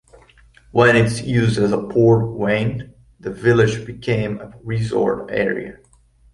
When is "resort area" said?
4.63-5.77